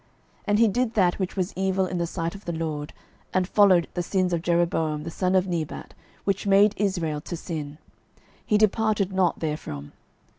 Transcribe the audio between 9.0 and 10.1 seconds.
not therefrom.